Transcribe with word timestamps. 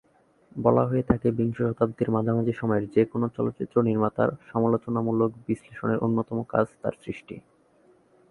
বলা 0.55 0.83
হয়ে 0.85 1.07
থাকে 1.09 1.27
বিংশ 1.31 1.57
শতাব্দীর 1.61 2.09
মাঝামাঝি 2.09 2.53
সময়ের 2.53 2.85
যে 2.89 3.03
কোন 3.05 3.21
চলচ্চিত্র 3.37 3.75
নির্মাতার 3.81 4.29
সমালোচনামূলক 4.49 5.31
বিশ্লেষণের 5.47 6.01
অন্যতম 6.05 6.37
কাজ 6.43 6.65
তার 6.81 6.93
সৃষ্টি। 7.03 7.35